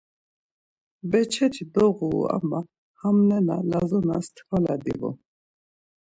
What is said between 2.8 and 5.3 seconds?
ham nena Lazonas tkvala divu.